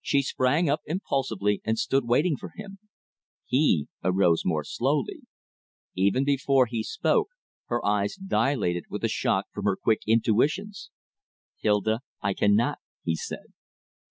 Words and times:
She 0.00 0.22
sprang 0.22 0.70
up 0.70 0.80
impulsively 0.86 1.60
and 1.62 1.78
stood 1.78 2.08
waiting 2.08 2.38
for 2.38 2.52
him. 2.56 2.78
He 3.44 3.86
arose 4.02 4.42
more 4.42 4.64
slowly. 4.64 5.24
Even 5.94 6.24
before 6.24 6.64
he 6.64 6.82
spoke 6.82 7.28
her 7.66 7.84
eyes 7.84 8.14
dilated 8.16 8.84
with 8.88 9.02
the 9.02 9.08
shock 9.08 9.44
from 9.52 9.66
her 9.66 9.76
quick 9.76 10.00
intuitions. 10.06 10.88
"Hilda, 11.58 12.00
I 12.22 12.32
cannot," 12.32 12.78
he 13.02 13.14
said. 13.14 13.52